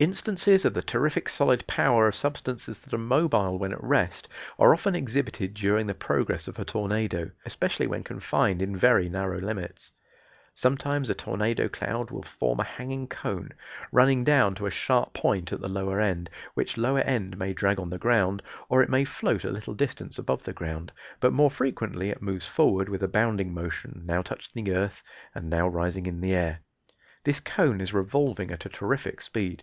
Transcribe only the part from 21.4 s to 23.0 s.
frequently it moves forward